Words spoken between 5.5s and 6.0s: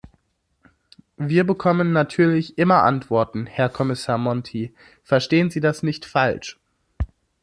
Sie das